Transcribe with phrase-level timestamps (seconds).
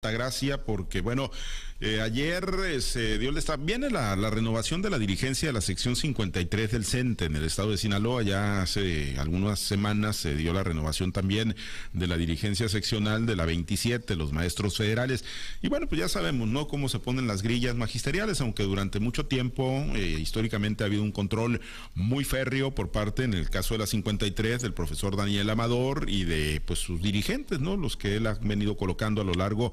[0.00, 1.28] Gracia porque bueno
[1.80, 5.60] eh, ayer eh, se dio el estado viene la, renovación de la dirigencia de la
[5.60, 8.22] sección 53 del CENTE en el estado de Sinaloa.
[8.22, 11.54] Ya hace algunas semanas se dio la renovación también
[11.92, 15.24] de la dirigencia seccional de la 27 los maestros federales.
[15.62, 19.26] Y bueno pues ya sabemos no cómo se ponen las grillas magisteriales aunque durante mucho
[19.26, 21.60] tiempo eh, históricamente ha habido un control
[21.94, 26.24] muy férreo por parte en el caso de la 53 del profesor Daniel Amador y
[26.24, 29.72] de pues sus dirigentes no los que él ha venido colocando a lo largo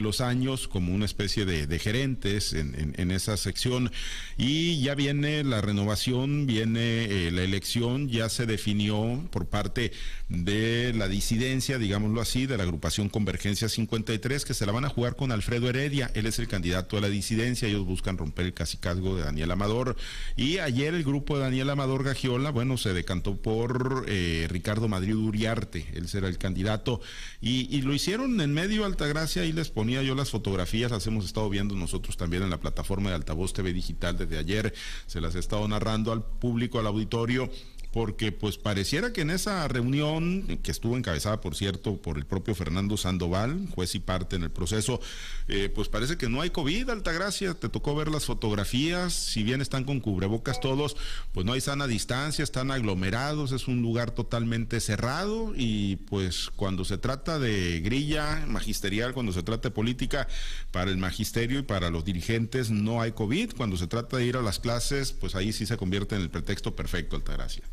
[0.00, 3.90] los años como una especie de, gerentes en, esa sección.
[4.36, 9.92] Y ya viene la renovación, viene eh, la elección, ya se definió por parte
[10.28, 14.88] de la disidencia, digámoslo así, de la agrupación Convergencia 53, que se la van a
[14.88, 18.54] jugar con Alfredo Heredia, él es el candidato a la disidencia, ellos buscan romper el
[18.54, 19.96] casicazgo de Daniel Amador.
[20.36, 25.16] Y ayer el grupo de Daniel Amador Gagiola, bueno, se decantó por eh, Ricardo Madrid
[25.16, 27.00] Uriarte, él será el candidato.
[27.40, 31.24] Y, y lo hicieron en medio Altagracia y les ponía yo las fotografías, las hemos
[31.24, 34.72] estado viendo nosotros también en la plataforma de Altavoz TV Digital desde ayer,
[35.06, 37.50] se las he estado narrando al público, al auditorio,
[37.92, 42.54] porque pues pareciera que en esa reunión, que estuvo encabezada, por cierto, por el propio
[42.54, 45.00] Fernando Sandoval, juez y parte en el proceso,
[45.48, 49.60] eh, pues parece que no hay COVID, Altagracia, te tocó ver las fotografías, si bien
[49.60, 50.96] están con cubrebocas todos,
[51.32, 56.84] pues no hay sana distancia, están aglomerados, es un lugar totalmente cerrado y pues cuando
[56.84, 60.28] se trata de grilla magisterial, cuando se trata de política,
[60.70, 64.36] para el magisterio y para los dirigentes no hay COVID, cuando se trata de ir
[64.36, 67.64] a las clases, pues ahí sí se convierte en el pretexto perfecto, Altagracia.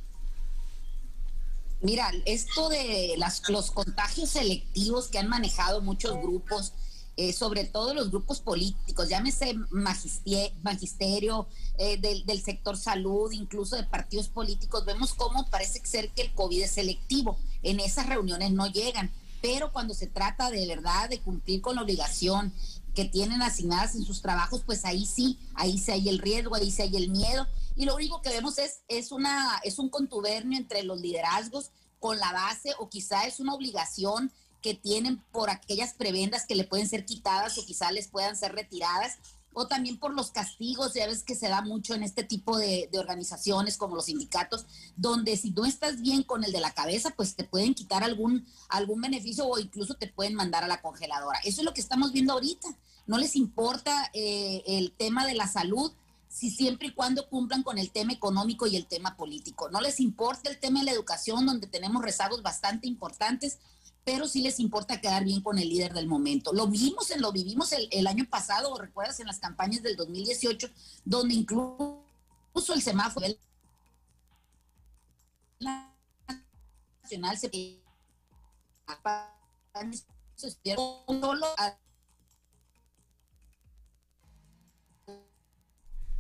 [1.81, 6.73] Mira, esto de las, los contagios selectivos que han manejado muchos grupos,
[7.17, 11.47] eh, sobre todo los grupos políticos, llámese magisterio
[11.78, 16.34] eh, del, del, sector salud, incluso de partidos políticos, vemos cómo parece ser que el
[16.34, 17.38] COVID es selectivo.
[17.61, 21.82] En esas reuniones no llegan, pero cuando se trata de verdad de cumplir con la
[21.82, 22.54] obligación
[22.96, 26.72] que tienen asignadas en sus trabajos, pues ahí sí, ahí sí hay el riesgo, ahí
[26.72, 27.48] sí hay el miedo.
[27.76, 32.18] Y lo único que vemos es, es, una, es un contubernio entre los liderazgos con
[32.18, 34.31] la base o quizá es una obligación
[34.62, 38.53] que tienen por aquellas prebendas que le pueden ser quitadas o quizá les puedan ser
[38.53, 39.18] retiradas
[39.57, 42.90] o también por los castigos, ya ves que se da mucho en este tipo de,
[42.97, 47.35] organizaciones como los sindicatos, donde si no estás bien con el de la cabeza, pues
[47.35, 51.40] te pueden quitar algún, algún beneficio o incluso te pueden mandar a la congeladora.
[51.44, 52.67] Eso es lo que estamos viendo ahorita
[53.07, 55.91] no les importa eh, el tema de la salud,
[56.29, 59.69] si siempre y cuando cumplan con el tema económico y el tema político.
[59.69, 63.59] No les importa el tema de la educación, donde tenemos rezagos bastante importantes,
[64.07, 66.53] pero sí les importa quedar bien con el líder del momento.
[66.53, 70.69] Lo vimos, en, lo vivimos el, año pasado, recuerdas, en las campañas del 2018,
[71.03, 72.06] donde incluso
[72.73, 73.28] el semáforo
[75.59, 77.51] nacional se
[80.38, 81.47] solo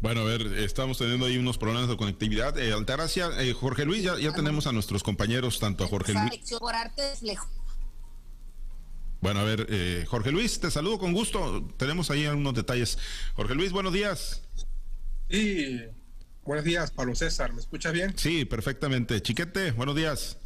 [0.01, 2.57] Bueno, a ver, estamos teniendo ahí unos problemas de conectividad.
[2.57, 6.33] Eh, Altagracia, eh, Jorge Luis, ya, ya tenemos a nuestros compañeros, tanto a Jorge Luis.
[9.27, 11.67] Bueno, a ver, eh, Jorge Luis, te saludo con gusto.
[11.75, 12.97] Tenemos ahí algunos detalles.
[13.33, 14.41] Jorge Luis, buenos días.
[15.29, 15.81] Sí,
[16.45, 17.51] buenos días, Pablo César.
[17.51, 18.13] ¿Me escucha bien?
[18.17, 19.21] Sí, perfectamente.
[19.21, 20.37] Chiquete, buenos días.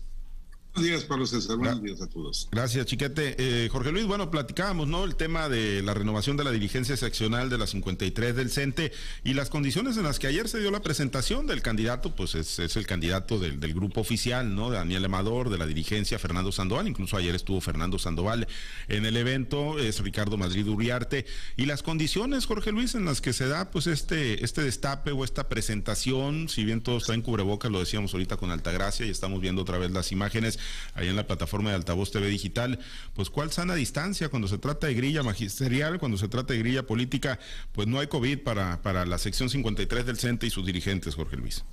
[0.74, 1.58] Buenos días, Pablo César.
[1.58, 2.48] Buenos días a todos.
[2.50, 3.36] Gracias, Chiquete.
[3.38, 5.04] Eh, Jorge Luis, bueno, platicábamos, ¿no?
[5.04, 8.94] El tema de la renovación de la dirigencia seccional de la 53 del CENTE
[9.26, 12.58] y las condiciones en las que ayer se dio la presentación del candidato, pues es,
[12.78, 14.70] el candidato del, grupo oficial, ¿no?
[14.70, 16.88] Daniel Amador, de la dirigencia, Fernando Sandoval.
[16.88, 18.48] Incluso ayer estuvo Fernando Sandoval
[18.88, 21.26] en el evento, es Ricardo Madrid Uriarte.
[21.58, 25.26] Y las condiciones, Jorge Luis, en las que se da, pues, este, este destape o
[25.26, 29.42] esta presentación, si bien todo está en cubrebocas, lo decíamos ahorita con Altagracia y estamos
[29.42, 30.61] viendo otra vez las imágenes
[30.94, 32.80] ahí en la plataforma de Altavoz TV Digital,
[33.14, 36.86] pues cuál sana distancia cuando se trata de grilla magisterial, cuando se trata de grilla
[36.86, 37.40] política,
[37.72, 41.38] pues no hay COVID para, para la sección 53 del CENTE y sus dirigentes, Jorge
[41.38, 41.64] Luis.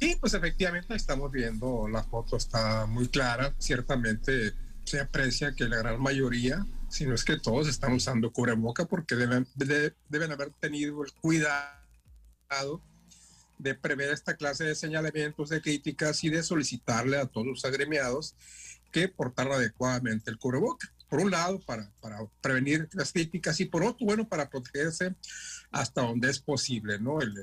[0.00, 4.52] Sí, pues efectivamente estamos viendo, la foto está muy clara, ciertamente
[4.84, 9.14] se aprecia que la gran mayoría, si no es que todos, están usando cubreboca porque
[9.14, 9.46] deben,
[10.08, 12.82] deben haber tenido el cuidado
[13.64, 18.36] de prever esta clase de señalamientos, de críticas y de solicitarle a todos los agremiados
[18.92, 20.92] que portar adecuadamente el cubreboca.
[21.08, 25.14] Por un lado, para, para prevenir las críticas y por otro, bueno, para protegerse
[25.74, 27.20] hasta donde es posible, ¿no?
[27.20, 27.34] El,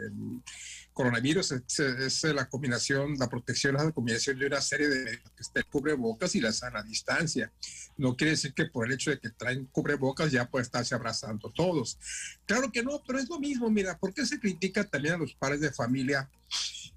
[0.94, 5.63] coronavirus es, la combinación, la protección es la combinación de una serie de que esté
[5.63, 7.51] cubrebocas y la sana distancia.
[7.98, 11.50] No quiere decir que por el hecho de que traen cubrebocas ya puede estarse abrazando
[11.51, 11.98] todos.
[12.45, 15.34] Claro que no, pero es lo mismo, mira, ¿por qué se critica también a los
[15.34, 16.30] padres de familia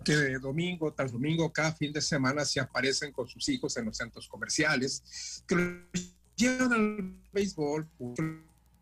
[0.04, 3.87] que de domingo tras domingo, cada fin de semana se aparecen con sus hijos en
[3.87, 7.88] los centros comerciales, que los llevan al béisbol,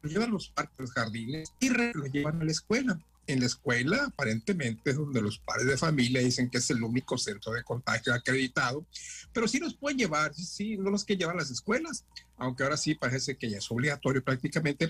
[0.03, 3.47] lo llevan a los parques, los jardines y lo llevan a la escuela en la
[3.47, 7.63] escuela, aparentemente es donde los padres de familia dicen que es el único centro de
[7.63, 8.87] contagio acreditado,
[9.33, 12.05] pero sí los pueden llevar, sí, no los que llevan las escuelas,
[12.43, 14.89] aunque ahora sí parece que ya es obligatorio prácticamente,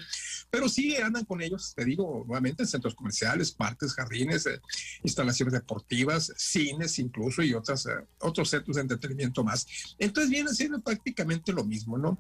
[0.51, 4.61] pero sí andan con ellos, te digo, nuevamente en centros comerciales, parques, jardines, eh,
[5.03, 7.91] instalaciones deportivas, cines incluso y otras, eh,
[8.21, 9.67] otros centros de entretenimiento más.
[9.99, 12.19] Entonces viene siendo prácticamente lo mismo, ¿no?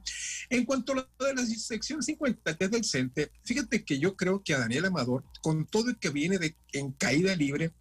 [0.50, 4.54] En cuanto a lo de la sección 53 del CENTE, fíjate que yo creo que
[4.54, 7.72] a Daniel Amador, con todo el que viene de, en caída libre,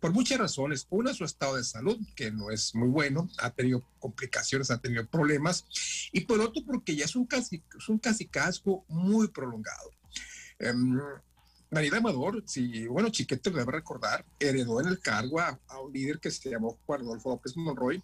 [0.00, 0.86] por muchas razones.
[0.90, 5.06] Una, su estado de salud, que no es muy bueno, ha tenido complicaciones, ha tenido
[5.06, 5.64] problemas.
[6.12, 9.90] Y por otro, porque ya es un casi, es un casi casco muy prolongado.
[10.60, 10.98] Um,
[11.70, 15.92] Daniel Amador, si, bueno, Chiquete lo debe recordar, heredó en el cargo a, a, un
[15.92, 18.02] líder que se llamó Juan Adolfo López Monroy,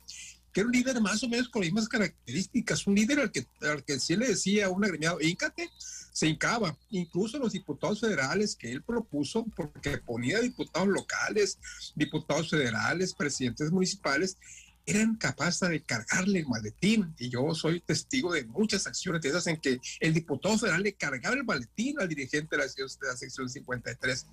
[0.54, 3.44] que era un líder más o menos con las mismas características, un líder al que,
[3.62, 5.68] al que sí le decía a un agremiado, íncate,
[6.12, 6.78] se hincaba.
[6.90, 11.58] Incluso los diputados federales que él propuso, porque ponía diputados locales,
[11.96, 14.38] diputados federales, presidentes municipales,
[14.86, 17.14] eran capaces de cargarle el maletín.
[17.18, 20.94] Y yo soy testigo de muchas acciones de esas en que el diputado federal le
[20.94, 24.26] cargaba el maletín al dirigente de la, de la sección 53.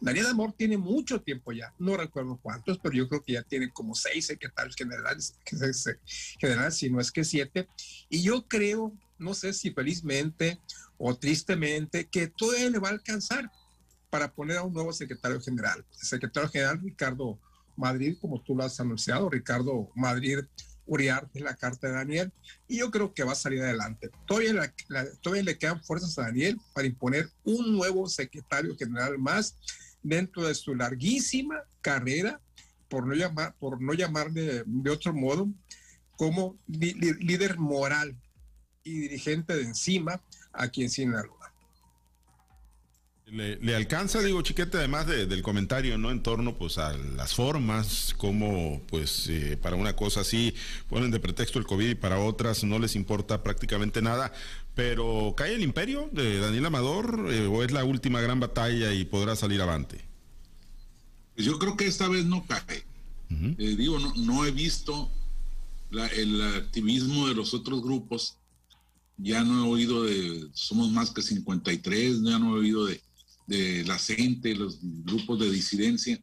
[0.00, 3.72] Daniel Amor tiene mucho tiempo ya, no recuerdo cuántos, pero yo creo que ya tiene
[3.72, 5.34] como seis secretarios generales,
[6.38, 7.66] generales, si no es que siete.
[8.08, 10.60] Y yo creo, no sé si felizmente
[10.98, 13.50] o tristemente, que todavía le va a alcanzar
[14.10, 15.84] para poner a un nuevo secretario general.
[16.00, 17.38] El secretario general Ricardo
[17.76, 20.40] Madrid, como tú lo has anunciado, Ricardo Madrid
[20.86, 22.32] Uriarte, la carta de Daniel,
[22.68, 24.10] y yo creo que va a salir adelante.
[24.24, 29.56] Todavía, le quedan fuerzas a Daniel para imponer un nuevo secretario general más
[30.02, 32.40] dentro de su larguísima carrera,
[32.88, 35.48] por no, llamar, por no llamarle de otro modo,
[36.16, 38.16] como líder moral
[38.84, 41.35] y dirigente de encima aquí en Sinaloa.
[43.28, 46.12] Le, alcanza, digo, Chiquete, además del comentario, ¿no?
[46.12, 50.54] En torno, pues, a las formas, como, pues, eh, para una cosa así
[50.88, 54.32] ponen de pretexto el COVID y para otras no les importa prácticamente nada.
[54.76, 59.04] Pero, ¿cae el imperio de Daniel Amador eh, o es la última gran batalla y
[59.04, 60.04] podrá salir avante?
[61.34, 62.84] Pues yo creo que esta vez no cae.
[63.58, 65.10] Eh, digo, no, no, he visto
[65.90, 68.36] el activismo de los otros grupos.
[69.16, 73.00] Ya no he oído de, somos más que 53, ya no he oído de
[73.46, 76.20] de la gente, los grupos de disidencia.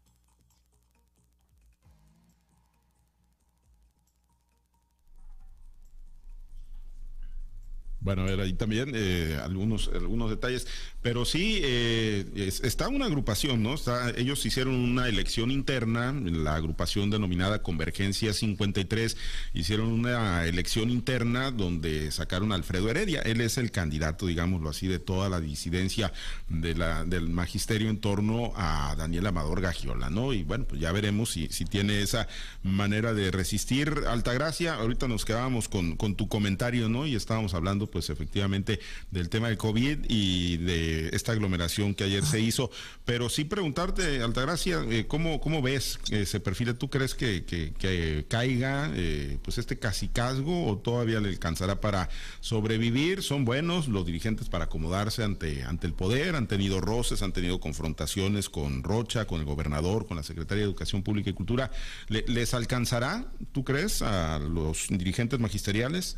[8.04, 10.68] Bueno, a ver, ahí también eh, algunos, algunos detalles,
[11.02, 13.76] pero sí eh, está una agrupación, ¿no?
[13.76, 19.16] Está, ellos hicieron una elección interna, la agrupación denominada Convergencia 53,
[19.54, 24.88] hicieron una elección interna donde sacaron a Alfredo Heredia, él es el candidato, digámoslo así,
[24.88, 26.12] de toda la disidencia
[26.50, 30.34] de la, del magisterio en torno a Daniel Amador Gagiola, ¿no?
[30.34, 32.28] Y bueno, pues ya veremos si, si tiene esa
[32.64, 33.94] manera de resistir.
[34.10, 37.08] Altagracia, ahorita nos quedábamos con, con tu comentario, ¿no?
[37.08, 38.80] Y estábamos hablando pues efectivamente
[39.12, 42.72] del tema del COVID y de esta aglomeración que ayer se hizo.
[43.06, 46.74] Pero sí preguntarte, Altagracia, eh, ¿cómo, ¿cómo ves que se perfila?
[46.74, 52.10] ¿Tú crees que, que, caiga eh, pues este casicazgo o todavía le alcanzará para
[52.40, 53.22] sobrevivir?
[53.22, 56.36] ¿Son buenos los dirigentes para acomodarse ante, ante el poder?
[56.36, 60.70] ¿Han tenido roces, han tenido confrontaciones con Rocha, con el gobernador, con la Secretaría de
[60.70, 61.70] Educación Pública y Cultura?
[62.08, 66.18] ¿Les alcanzará, tú crees, a los dirigentes magisteriales?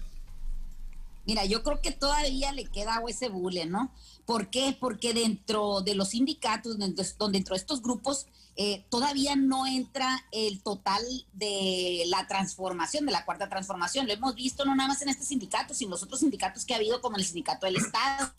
[1.26, 3.92] Mira, yo creo que todavía le queda ese bule, ¿no?
[4.26, 4.78] ¿Por qué?
[4.80, 10.62] Porque dentro de los sindicatos, dentro, dentro de estos grupos, eh, todavía no entra el
[10.62, 11.04] total
[11.34, 14.08] de la transformación, de la cuarta transformación.
[14.08, 16.74] Lo hemos visto no nada más en este sindicato, sino en los otros sindicatos que
[16.74, 18.32] ha habido, como el sindicato del Estado.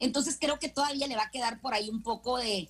[0.00, 2.68] Entonces creo que todavía le va a quedar por ahí un poco de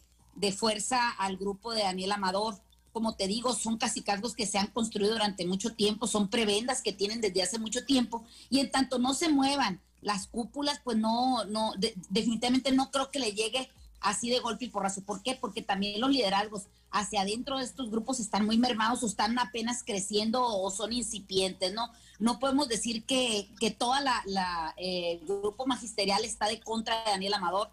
[0.56, 2.61] fuerza al grupo de Daniel Amador
[2.96, 6.94] como te digo, son casicazgos que se han construido durante mucho tiempo, son prebendas que
[6.94, 11.44] tienen desde hace mucho tiempo, y en tanto no se muevan las cúpulas, pues no,
[11.44, 11.74] no,
[12.08, 13.68] definitivamente no creo que le llegue
[14.00, 15.02] así de golpe y porrazo.
[15.02, 15.34] ¿Por qué?
[15.34, 19.82] Porque también los liderazgos hacia adentro de estos grupos están muy mermados o están apenas
[19.84, 21.90] creciendo o son incipientes, ¿no?
[22.18, 27.10] No podemos decir que, que toda la, la eh, grupo magisterial está de contra de
[27.10, 27.68] Daniel Amador.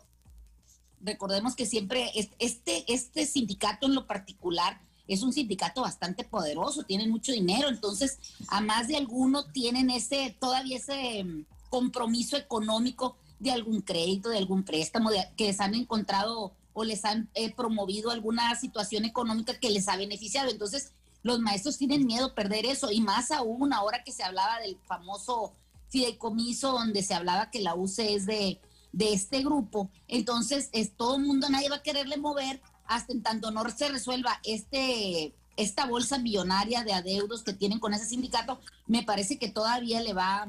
[0.99, 7.09] Recordemos que siempre este, este sindicato en lo particular es un sindicato bastante poderoso, tienen
[7.09, 13.51] mucho dinero, entonces a más de alguno tienen ese, todavía ese mm, compromiso económico de
[13.51, 18.11] algún crédito, de algún préstamo, de, que les han encontrado o les han eh, promovido
[18.11, 20.49] alguna situación económica que les ha beneficiado.
[20.49, 24.77] Entonces, los maestros tienen miedo perder eso y más aún ahora que se hablaba del
[24.85, 25.53] famoso
[25.89, 28.59] fideicomiso donde se hablaba que la UCE es de,
[28.91, 29.89] de este grupo.
[30.07, 33.89] Entonces, es todo el mundo, nadie va a quererle mover hasta en tanto no se
[33.89, 39.49] resuelva este esta bolsa millonaria de adeudos que tienen con ese sindicato, me parece que
[39.49, 40.47] todavía le va,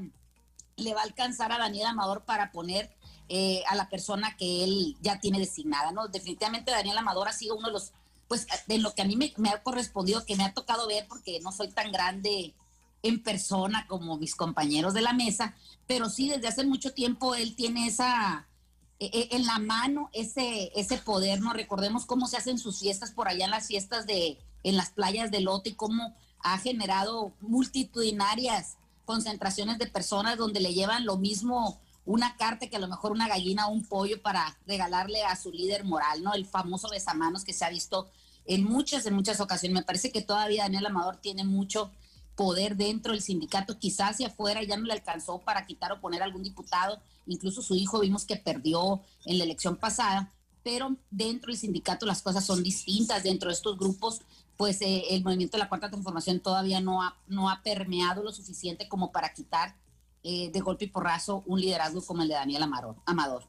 [0.76, 2.90] le va a alcanzar a Daniel Amador para poner
[3.28, 6.08] eh, a la persona que él ya tiene designada, ¿no?
[6.08, 7.92] Definitivamente Daniel Amador ha sido uno de los,
[8.28, 11.40] pues, de lo que a mí me, ha correspondido, que me ha tocado ver, porque
[11.40, 12.54] no soy tan grande
[13.02, 15.54] en persona como mis compañeros de la mesa,
[15.86, 18.46] pero sí desde hace mucho tiempo él tiene esa,
[19.12, 21.52] en la mano ese, ese poder, ¿no?
[21.52, 25.30] Recordemos cómo se hacen sus fiestas por allá en las fiestas de, en las playas
[25.30, 31.80] de Lote y cómo ha generado multitudinarias concentraciones de personas donde le llevan lo mismo
[32.06, 35.50] una carta que a lo mejor una gallina o un pollo para regalarle a su
[35.50, 36.34] líder moral, ¿no?
[36.34, 38.11] El famoso besamanos que se ha visto
[38.44, 39.75] en muchas, en muchas ocasiones.
[39.75, 41.90] Me parece que todavía Daniel Amador tiene mucho
[42.36, 46.22] poder dentro del sindicato, quizás hacia afuera ya no le alcanzó para quitar o poner
[46.22, 51.58] algún diputado, incluso su hijo vimos que perdió en la elección pasada, pero dentro del
[51.58, 54.20] sindicato las cosas son distintas, dentro de estos grupos
[54.56, 58.32] pues eh, el movimiento de la cuarta transformación todavía no ha, no ha permeado lo
[58.32, 59.74] suficiente como para quitar
[60.22, 62.62] eh, de golpe y porrazo un liderazgo como el de Daniel
[63.04, 63.44] Amador.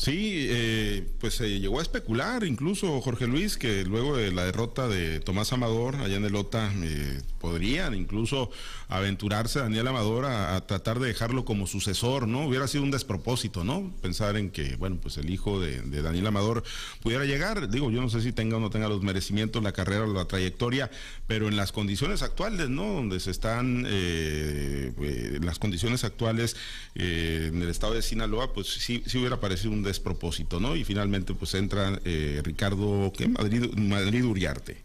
[0.00, 4.88] Sí, eh, pues se llegó a especular incluso Jorge Luis que luego de la derrota
[4.88, 8.50] de Tomás Amador allá en el OTA eh, podrían incluso
[8.88, 12.46] aventurarse Daniel Amador a, tratar de dejarlo como sucesor, ¿no?
[12.46, 13.92] Hubiera sido un despropósito, ¿no?
[14.00, 16.64] Pensar en que, bueno, pues el hijo de, Daniel Amador
[17.02, 20.04] pudiera llegar, digo, yo no sé si tenga o no tenga los merecimientos, la carrera
[20.04, 20.90] o la trayectoria,
[21.26, 22.94] pero en las condiciones actuales, ¿no?
[22.94, 26.56] Donde se están, eh, las condiciones actuales
[26.94, 30.76] en el estado de Sinaloa, pues sí, sí hubiera parecido un despropósito, ¿no?
[30.76, 33.28] Y finalmente pues entra eh, Ricardo, ¿qué?
[33.28, 34.82] Madrid, Madrid Uriarte.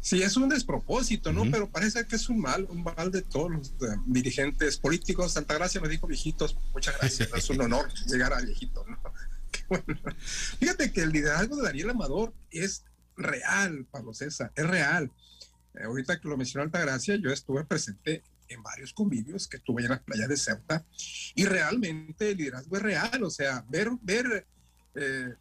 [0.00, 1.42] Sí, es un despropósito, ¿no?
[1.50, 5.32] Pero parece que es un mal, un mal de todos los eh, dirigentes políticos.
[5.32, 8.98] Santa Gracia me dijo, viejitos, muchas gracias, es un honor llegar a viejito, ¿no?
[10.58, 12.84] Fíjate que el liderazgo de Daniel Amador es
[13.16, 15.12] real, Pablo César, es real.
[15.74, 19.90] Eh, ahorita que lo mencionó Altagracia, yo estuve presente en varios convivios que estuve en
[19.90, 20.84] las playas de Ceuta
[21.34, 24.46] y realmente el liderazgo es real, o sea, ver, ver
[24.94, 25.34] eh,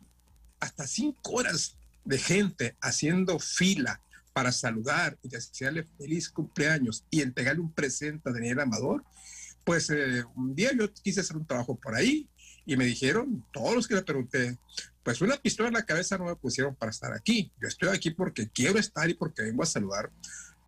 [0.60, 1.76] hasta cinco horas
[2.06, 4.02] de gente haciendo fila
[4.32, 9.04] para saludar y desearle feliz cumpleaños y entregarle un presente a Daniel Amador,
[9.66, 12.30] pues eh, un día yo quise hacer un trabajo por ahí
[12.66, 14.58] y me dijeron, todos los que le pregunté,
[15.04, 17.52] pues una pistola en la cabeza no me pusieron para estar aquí.
[17.60, 20.12] Yo estoy aquí porque quiero estar y porque vengo a saludar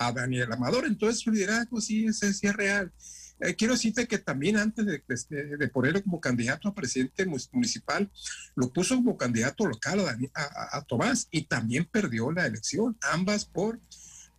[0.07, 0.85] a Daniel Amador.
[0.85, 2.91] Entonces su liderazgo sí es, real.
[3.39, 8.09] Eh, quiero decirte que también antes de, de, ponerlo como candidato a presidente municipal,
[8.55, 9.99] lo puso como candidato local
[10.33, 13.79] a, a Tomás y también perdió la elección, ambas por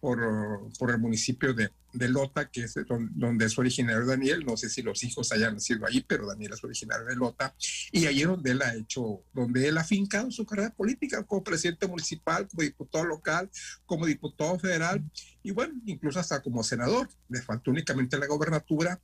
[0.03, 4.45] por, el municipio de, de, Lota, que es donde, es originario Daniel.
[4.45, 7.55] No sé si los hijos hayan nacido ahí, pero Daniel es originario de Lota.
[7.93, 11.45] Y ahí es donde él ha hecho, donde él ha fincado su carrera política como
[11.45, 13.49] presidente municipal, como diputado local,
[13.87, 15.05] como diputado federal
[15.45, 17.09] y bueno, incluso hasta como senador.
[17.29, 19.01] Le faltó únicamente la gobernatura,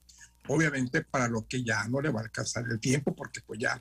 [0.49, 3.81] obviamente para lo que ya no le va a alcanzar el tiempo, porque pues ya,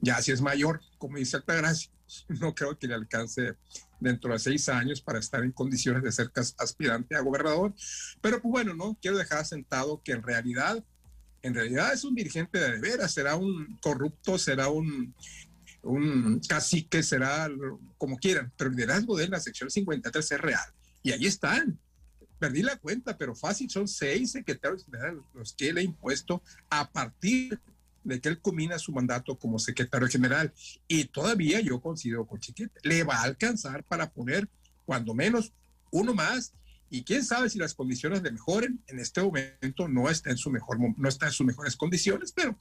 [0.00, 1.92] ya si es mayor, como dice Altagracia,
[2.28, 3.54] no creo que le alcance
[4.00, 7.74] dentro de seis años para estar en condiciones de ser aspirante a gobernador.
[8.20, 10.82] Pero pues bueno, no quiero dejar sentado que en realidad,
[11.42, 15.14] en realidad es un dirigente de veras, será un corrupto, será un,
[15.82, 17.48] un cacique, será
[17.98, 20.74] como quieran, pero el liderazgo de la sección 53 es real.
[21.02, 21.78] Y ahí están.
[22.38, 26.90] Perdí la cuenta, pero fácil, son seis secretarios generales los que él ha impuesto a
[26.90, 27.60] partir
[28.04, 30.52] de que él combina su mandato como secretario general
[30.88, 34.48] y todavía yo considero con Chiquete, le va a alcanzar para poner
[34.84, 35.52] cuando menos
[35.90, 36.52] uno más
[36.92, 38.82] y quién sabe si las condiciones le mejoren.
[38.88, 42.56] En este momento no está en su mejor no está en sus mejores condiciones, pero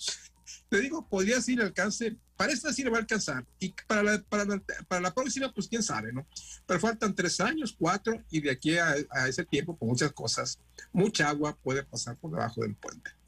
[0.69, 4.21] te digo, podría ser alcance, para esta sí le va a alcanzar y para la,
[4.21, 6.27] para la, para la próxima pues quién sabe, ¿no?
[6.65, 10.59] Pero faltan tres años, cuatro y de aquí a, a ese tiempo con muchas cosas,
[10.93, 13.18] mucha agua puede pasar por debajo del puente.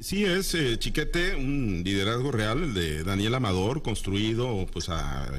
[0.00, 5.30] Sí, es eh, Chiquete, un liderazgo real, de Daniel Amador, construido pues a,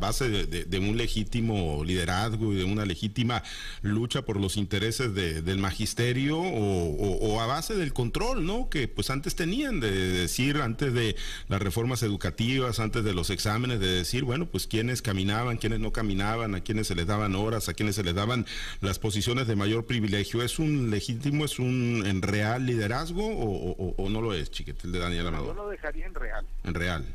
[0.00, 3.42] base de, un legítimo liderazgo y de una legítima
[3.82, 8.68] lucha por los intereses del magisterio o, a base del control, ¿no?
[8.68, 11.14] Que pues antes tenían de decir, antes de
[11.48, 15.92] las reformas educativas, antes de los exámenes, de decir, bueno, pues quiénes caminaban, quiénes no
[15.92, 18.46] caminaban, a quiénes se les daban horas, a quiénes se les daban
[18.80, 20.42] las posiciones de mayor privilegio.
[20.42, 24.92] ¿Es un legítimo, es un en real liderazgo o o, no lo es, Chiquete, el
[24.92, 25.56] de Daniel Amador?
[25.56, 26.46] Yo lo dejaría en real.
[26.64, 27.06] En real.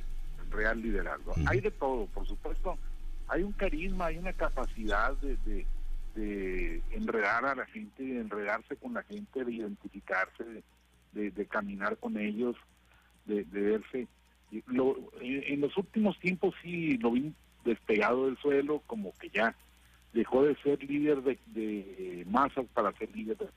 [0.43, 1.33] En real liderazgo.
[1.47, 2.77] Hay de todo, por supuesto.
[3.27, 5.65] Hay un carisma, hay una capacidad de,
[6.15, 10.63] de enredar a la gente, de enredarse con la gente, de identificarse,
[11.11, 12.55] de, caminar con ellos,
[13.25, 14.07] de, verse.
[14.51, 19.55] en, los últimos tiempos sí lo vi despegado del suelo, como que ya
[20.13, 23.47] dejó de ser líder de, de masas para ser líder de...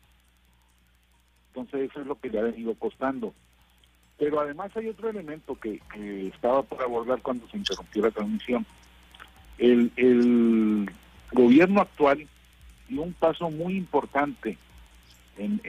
[1.61, 3.35] Entonces eso es lo que le ha venido costando.
[4.17, 5.81] Pero además hay otro elemento que,
[6.27, 8.67] estaba por abordar cuando se interrumpió la transmisión.
[9.59, 10.91] El,
[11.31, 12.27] gobierno actual
[12.89, 14.57] dio un paso muy importante
[15.37, 15.61] en,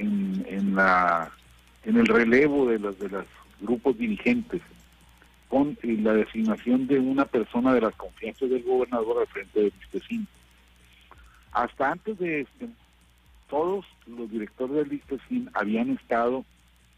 [1.84, 3.25] el relevo de los, de los
[3.60, 4.62] grupos dirigentes
[5.50, 9.74] con eh, la designación de una persona de las confianzas del gobernador al frente de
[9.79, 10.27] Listecín.
[11.51, 12.67] Hasta antes de esto,
[13.50, 16.46] todos los directores del Listecín habían estado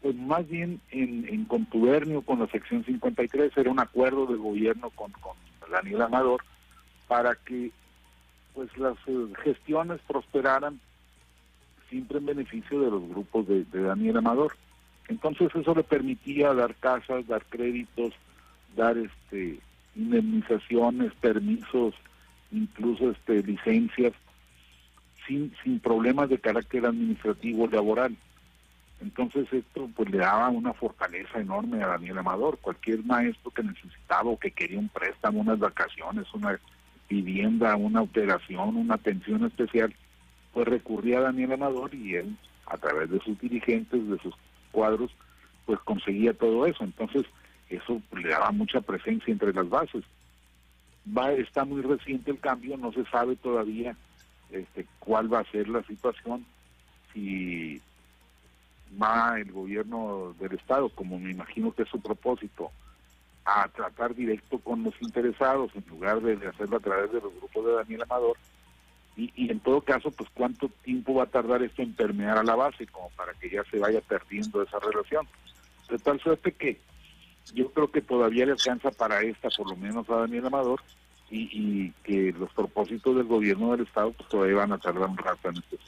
[0.02, 4.90] pues más bien en, en contubernio con la sección 53, era un acuerdo del gobierno
[4.90, 5.12] con,
[5.70, 6.42] Daniel Amador
[7.08, 7.70] para que
[8.52, 10.80] pues las eh, gestiones prosperaran
[11.88, 14.54] siempre en beneficio de los grupos de, Daniel Amador.
[15.08, 18.12] Entonces eso le permitía dar casas, dar créditos,
[18.76, 19.60] dar este
[19.94, 21.94] indemnizaciones, permisos,
[22.50, 24.12] incluso este licencias,
[25.26, 28.16] sin, sin problemas de carácter administrativo laboral.
[29.00, 32.58] Entonces esto pues le daba una fortaleza enorme a Daniel Amador.
[32.58, 36.58] Cualquier maestro que necesitaba o que quería un préstamo, unas vacaciones, una
[37.08, 39.92] vivienda, una operación, una atención especial,
[40.52, 42.36] pues recurría a Daniel Amador y él,
[42.66, 44.34] a través de sus dirigentes, de sus
[44.70, 45.10] cuadros,
[45.66, 46.84] pues conseguía todo eso.
[46.84, 47.24] Entonces
[47.68, 50.04] eso le daba mucha presencia entre las bases.
[51.06, 53.96] Va, está muy reciente el cambio, no se sabe todavía
[54.52, 56.44] este, cuál va a ser la situación,
[57.12, 57.80] si
[59.00, 62.70] va el gobierno del Estado, como me imagino que es su propósito,
[63.44, 67.66] a tratar directo con los interesados en lugar de hacerlo a través de los grupos
[67.66, 68.36] de Daniel Amador.
[69.16, 72.44] Y, y en todo caso, pues cuánto tiempo va a tardar esto en permear a
[72.44, 75.26] la base como para que ya se vaya perdiendo esa relación.
[75.90, 76.80] De tal suerte que
[77.54, 80.80] yo creo que todavía le alcanza para esta, por lo menos a Daniel Amador,
[81.32, 85.16] y, y que los propósitos del gobierno del Estado pues todavía van a tardar un
[85.16, 85.78] rato en este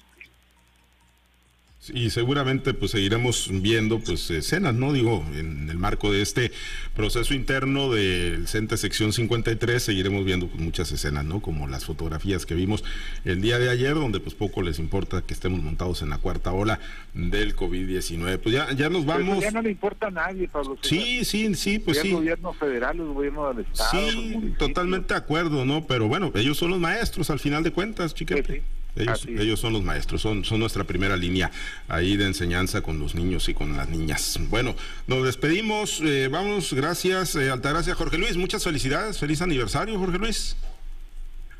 [1.92, 4.92] y seguramente pues seguiremos viendo pues escenas, ¿no?
[4.92, 6.52] Digo, en el marco de este
[6.94, 11.40] proceso interno del CENTE sección 53 seguiremos viendo pues, muchas escenas, ¿no?
[11.40, 12.84] Como las fotografías que vimos
[13.24, 16.52] el día de ayer, donde pues poco les importa que estemos montados en la cuarta
[16.52, 16.80] ola
[17.12, 18.38] del COVID-19.
[18.38, 19.40] Pues ya, ya nos vamos.
[19.40, 20.78] ya no le importa a nadie, Pablo.
[20.82, 22.08] Sí, sí, sí, pues sí.
[22.08, 23.90] El gobierno federal, el gobierno del Estado.
[24.10, 25.86] Sí, totalmente de acuerdo, ¿no?
[25.86, 28.62] Pero bueno, ellos son los maestros al final de cuentas, chiquete.
[28.96, 31.50] Ellos, ellos, son los maestros, son, son nuestra primera línea
[31.88, 34.38] ahí de enseñanza con los niños y con las niñas.
[34.48, 34.76] Bueno,
[35.06, 40.56] nos despedimos, eh, vamos, gracias, eh, Altagracia Jorge Luis, muchas felicidades, feliz aniversario Jorge Luis.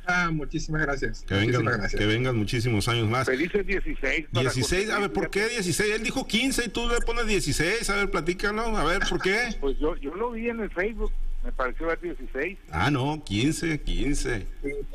[0.06, 1.24] Ah, muchísimas gracias.
[1.26, 3.26] Que vengan, que vengan muchísimos años más.
[3.26, 4.26] Felices 16.
[4.32, 5.94] 16, a ver, ¿por qué 16?
[5.94, 9.48] Él dijo 15 y tú le pones 16, a ver, platícalo, a ver, ¿por qué?
[9.60, 12.58] pues yo, yo lo vi en el Facebook, me pareció ver 16.
[12.70, 14.46] Ah, no, 15, 15.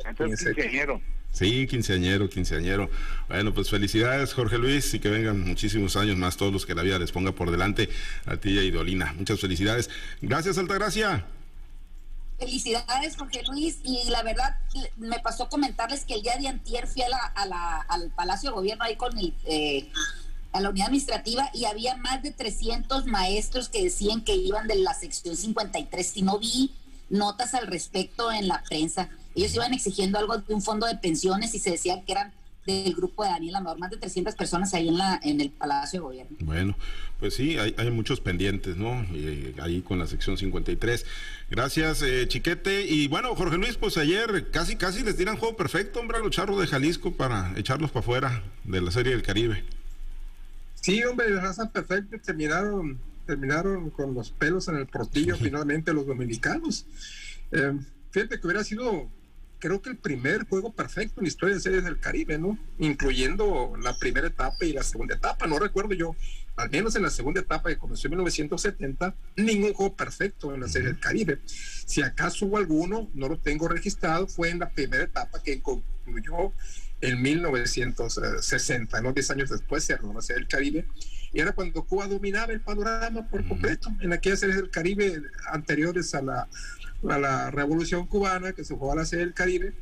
[0.06, 1.00] Entonces, 15.
[1.32, 2.90] Sí, quinceañero, quinceañero.
[3.28, 6.82] Bueno, pues felicidades, Jorge Luis, y que vengan muchísimos años más, todos los que la
[6.82, 7.88] vida les ponga por delante
[8.26, 9.14] a ti y a Idolina.
[9.16, 9.88] Muchas felicidades.
[10.20, 11.26] Gracias, Altagracia.
[12.38, 14.56] Felicidades, Jorge Luis, y la verdad
[14.96, 18.84] me pasó comentarles que el día de antier fui a la, al Palacio de Gobierno
[18.84, 19.90] ahí con el, eh,
[20.52, 24.76] a la unidad administrativa y había más de 300 maestros que decían que iban de
[24.76, 26.72] la sección 53 y no vi
[27.08, 29.10] notas al respecto en la prensa.
[29.34, 32.32] Ellos iban exigiendo algo de un fondo de pensiones y se decía que eran
[32.66, 36.00] del grupo de Daniel Amador, más de 300 personas ahí en la en el Palacio
[36.00, 36.36] de Gobierno.
[36.40, 36.76] Bueno,
[37.18, 39.02] pues sí, hay, hay muchos pendientes, ¿no?
[39.04, 41.06] Y, ahí con la sección 53.
[41.50, 42.84] Gracias, eh, Chiquete.
[42.86, 46.30] Y bueno, Jorge Luis, pues ayer casi casi les tiran juego perfecto, hombre, a los
[46.30, 49.64] charros de Jalisco para echarlos para afuera de la Serie del Caribe.
[50.74, 56.84] Sí, hombre, raza perfecta, terminaron terminaron con los pelos en el portillo finalmente los dominicanos.
[57.52, 57.78] Eh,
[58.10, 59.08] fíjate que hubiera sido
[59.60, 62.58] creo que el primer juego perfecto en la historia de series del Caribe, ¿no?
[62.78, 66.16] Incluyendo la primera etapa y la segunda etapa, no recuerdo yo,
[66.56, 70.68] al menos en la segunda etapa que comenzó en 1970, ningún juego perfecto en la
[70.68, 71.40] serie del Caribe.
[71.44, 76.52] Si acaso hubo alguno, no lo tengo registrado, fue en la primera etapa que concluyó
[77.00, 79.12] en 1960, ¿no?
[79.12, 80.86] Diez años después se armó la serie del Caribe.
[81.32, 86.14] Y era cuando Cuba dominaba el panorama por completo en aquellas series del Caribe anteriores
[86.14, 86.48] a la
[87.08, 89.74] a la Revolución Cubana, que se jugó a la sede del Caribe.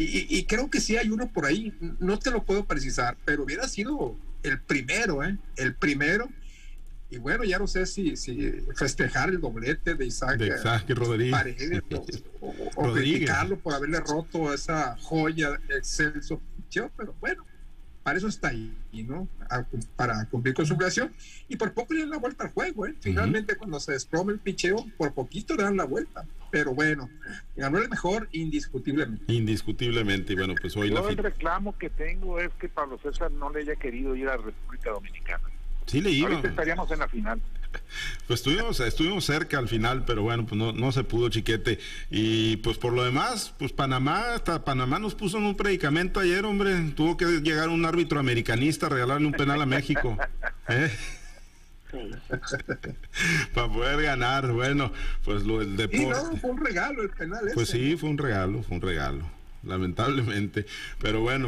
[0.00, 3.66] Y, creo que sí hay uno por ahí, no te lo puedo precisar, pero hubiera
[3.66, 5.38] sido el primero, ¿eh?
[5.56, 6.28] El primero.
[7.10, 11.82] Y bueno, ya no sé si, si festejar el doblete de Isaac, de Rodríguez
[12.76, 16.42] o, criticarlo por haberle roto esa joya excelso
[16.96, 17.46] pero bueno,
[18.08, 18.74] para eso está ahí,
[19.06, 19.28] ¿no?
[19.94, 21.12] para cumplir con su obligación.
[21.46, 22.94] Y por poco le dan la vuelta al juego, ¿eh?
[23.00, 26.24] Finalmente, cuando se desploma el picheo, por poquito le dan la vuelta.
[26.50, 27.10] Pero bueno,
[27.54, 29.30] ganó el mejor indiscutiblemente.
[29.30, 30.32] Indiscutiblemente.
[30.32, 33.60] Y bueno, pues hoy Yo el reclamo que tengo es que Pablo César no le
[33.60, 35.44] haya querido ir a República Dominicana.
[35.88, 36.28] Sí le iba.
[36.28, 37.40] Ahorita estaríamos en la final.
[38.26, 41.78] Pues estuvimos, estuvimos cerca al final, pero bueno, pues no, no se pudo, chiquete.
[42.10, 46.44] Y pues por lo demás, pues Panamá, hasta Panamá nos puso en un predicamento ayer,
[46.44, 46.92] hombre.
[46.94, 50.16] Tuvo que llegar un árbitro americanista a regalarle un penal a México.
[50.68, 50.90] ¿eh?
[53.54, 54.92] Para poder ganar, bueno,
[55.24, 56.38] pues lo del deporte.
[56.40, 57.50] fue un regalo el penal.
[57.54, 59.30] Pues sí, fue un regalo, fue un regalo,
[59.62, 60.66] lamentablemente.
[61.00, 61.46] Pero bueno,